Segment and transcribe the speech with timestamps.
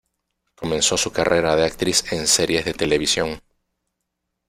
[0.55, 3.39] Comenzó su carrera de actriz en series de televisión.